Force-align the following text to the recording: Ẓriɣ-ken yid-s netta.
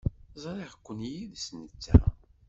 Ẓriɣ-ken 0.43 0.99
yid-s 1.11 1.45
netta. 1.59 1.97